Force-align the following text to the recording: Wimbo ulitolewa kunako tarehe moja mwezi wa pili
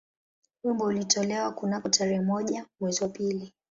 Wimbo 0.63 0.85
ulitolewa 0.85 1.51
kunako 1.51 1.89
tarehe 1.89 2.21
moja 2.21 2.65
mwezi 2.79 3.03
wa 3.03 3.09
pili 3.09 3.53